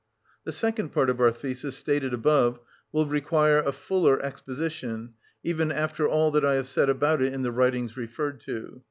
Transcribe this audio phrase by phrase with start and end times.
[0.45, 2.59] The second part of our thesis, stated above,
[2.91, 7.43] will require a fuller exposition even after all that I have said about it in
[7.43, 8.79] the writings referred to.